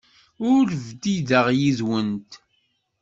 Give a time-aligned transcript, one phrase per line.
[0.51, 2.31] Ur bdideɣ yid-went.